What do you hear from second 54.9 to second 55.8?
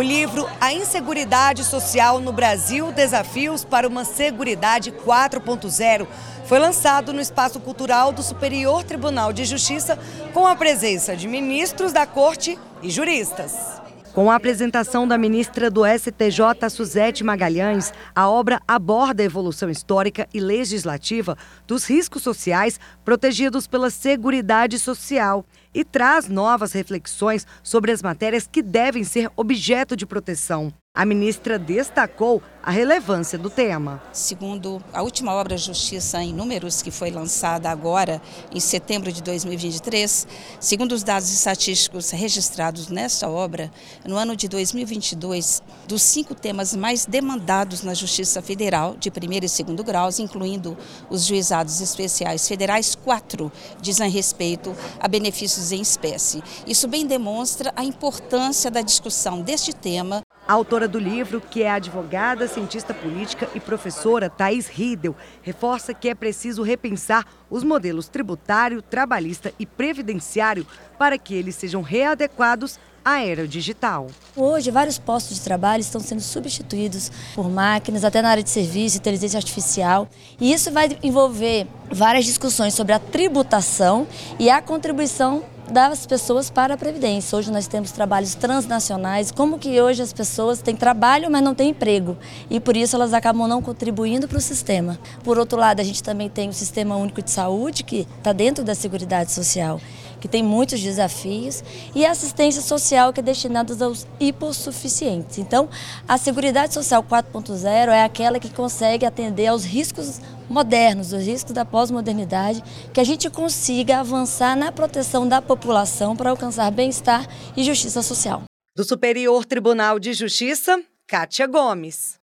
a benefícios em